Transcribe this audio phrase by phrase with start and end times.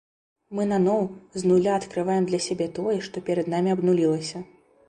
[0.59, 1.03] Мы наноў,
[1.41, 4.37] з нуля адкрываем для сябе тое, што перад намі абнулілася.